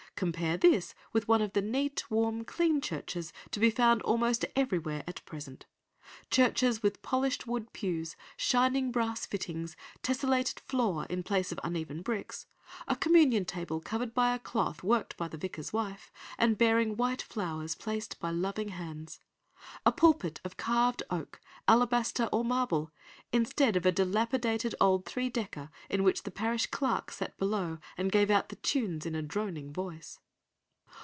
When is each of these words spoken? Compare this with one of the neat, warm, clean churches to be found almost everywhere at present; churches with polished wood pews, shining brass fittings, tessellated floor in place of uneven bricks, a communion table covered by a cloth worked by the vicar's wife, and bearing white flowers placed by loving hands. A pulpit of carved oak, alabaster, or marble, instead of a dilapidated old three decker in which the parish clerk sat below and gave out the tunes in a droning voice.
Compare 0.17 0.55
this 0.55 0.93
with 1.13 1.27
one 1.27 1.41
of 1.41 1.53
the 1.53 1.63
neat, 1.63 2.03
warm, 2.11 2.43
clean 2.45 2.79
churches 2.79 3.33
to 3.49 3.59
be 3.59 3.71
found 3.71 4.03
almost 4.03 4.45
everywhere 4.55 5.03
at 5.07 5.25
present; 5.25 5.65
churches 6.29 6.83
with 6.83 7.01
polished 7.01 7.47
wood 7.47 7.73
pews, 7.73 8.15
shining 8.37 8.91
brass 8.91 9.25
fittings, 9.25 9.75
tessellated 10.03 10.59
floor 10.59 11.07
in 11.09 11.23
place 11.23 11.51
of 11.51 11.59
uneven 11.63 12.03
bricks, 12.03 12.45
a 12.87 12.95
communion 12.95 13.45
table 13.45 13.79
covered 13.81 14.13
by 14.13 14.35
a 14.35 14.37
cloth 14.37 14.83
worked 14.83 15.17
by 15.17 15.27
the 15.27 15.37
vicar's 15.39 15.73
wife, 15.73 16.11
and 16.37 16.55
bearing 16.59 16.95
white 16.95 17.23
flowers 17.23 17.73
placed 17.73 18.19
by 18.19 18.29
loving 18.29 18.67
hands. 18.69 19.21
A 19.85 19.91
pulpit 19.91 20.41
of 20.43 20.57
carved 20.57 21.03
oak, 21.11 21.39
alabaster, 21.67 22.27
or 22.31 22.43
marble, 22.43 22.91
instead 23.31 23.75
of 23.75 23.85
a 23.85 23.91
dilapidated 23.91 24.73
old 24.81 25.05
three 25.05 25.29
decker 25.29 25.69
in 25.87 26.01
which 26.03 26.23
the 26.23 26.31
parish 26.31 26.65
clerk 26.65 27.11
sat 27.11 27.37
below 27.37 27.77
and 27.95 28.11
gave 28.11 28.31
out 28.31 28.49
the 28.49 28.55
tunes 28.55 29.05
in 29.05 29.13
a 29.13 29.21
droning 29.21 29.71
voice. 29.71 30.17